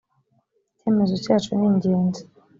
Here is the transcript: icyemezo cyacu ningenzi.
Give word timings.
icyemezo 0.71 1.15
cyacu 1.23 1.49
ningenzi. 1.59 2.21